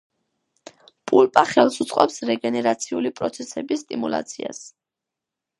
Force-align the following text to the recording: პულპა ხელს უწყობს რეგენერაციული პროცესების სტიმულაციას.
პულპა 1.11 1.43
ხელს 1.49 1.77
უწყობს 1.85 2.17
რეგენერაციული 2.31 3.13
პროცესების 3.21 3.87
სტიმულაციას. 3.87 4.67